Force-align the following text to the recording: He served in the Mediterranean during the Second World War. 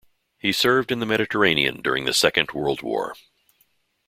He 0.39 0.51
served 0.51 0.91
in 0.91 0.97
the 0.97 1.05
Mediterranean 1.05 1.83
during 1.83 2.05
the 2.05 2.13
Second 2.15 2.53
World 2.53 2.81
War. 2.81 3.15